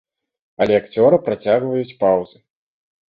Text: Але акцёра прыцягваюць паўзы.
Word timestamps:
Але 0.63 0.73
акцёра 0.79 1.19
прыцягваюць 1.27 1.97
паўзы. 2.01 2.37